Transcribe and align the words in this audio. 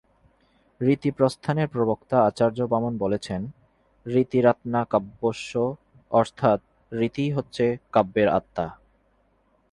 রীতিপ্রস্থানের 0.81 1.67
প্রবক্তা 1.67 2.17
আচার্য 2.25 2.59
বামন 2.67 2.93
বলেছেন: 2.97 3.41
রীতিরাত্মা 4.05 4.81
কাব্যস্য, 4.85 5.51
অর্থাৎ 6.11 6.59
রীতিই 6.91 7.31
হচ্ছে 7.31 7.65
কাব্যের 7.91 8.29
আত্মা। 8.29 8.65